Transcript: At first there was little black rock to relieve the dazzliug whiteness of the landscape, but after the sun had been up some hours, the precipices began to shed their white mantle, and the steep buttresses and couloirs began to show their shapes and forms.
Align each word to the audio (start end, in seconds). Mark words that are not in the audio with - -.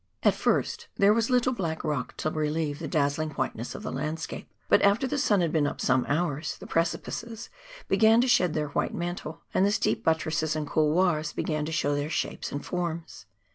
At 0.23 0.33
first 0.33 0.87
there 0.95 1.13
was 1.13 1.29
little 1.29 1.53
black 1.53 1.83
rock 1.83 2.17
to 2.17 2.31
relieve 2.31 2.79
the 2.79 2.87
dazzliug 2.87 3.35
whiteness 3.37 3.75
of 3.75 3.83
the 3.83 3.91
landscape, 3.91 4.49
but 4.67 4.81
after 4.81 5.05
the 5.05 5.19
sun 5.19 5.41
had 5.41 5.51
been 5.51 5.67
up 5.67 5.79
some 5.79 6.07
hours, 6.09 6.57
the 6.57 6.65
precipices 6.65 7.51
began 7.87 8.19
to 8.21 8.27
shed 8.27 8.55
their 8.55 8.69
white 8.69 8.95
mantle, 8.95 9.41
and 9.53 9.63
the 9.63 9.71
steep 9.71 10.03
buttresses 10.03 10.55
and 10.55 10.67
couloirs 10.67 11.33
began 11.35 11.65
to 11.65 11.71
show 11.71 11.93
their 11.93 12.09
shapes 12.09 12.51
and 12.51 12.65
forms. 12.65 13.27